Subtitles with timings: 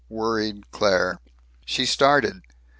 [0.09, 1.19] worried Claire.
[1.63, 2.41] She started.